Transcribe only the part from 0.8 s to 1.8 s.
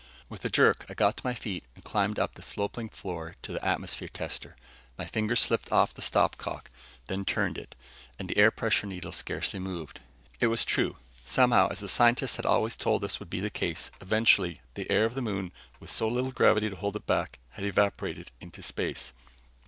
I got to my feet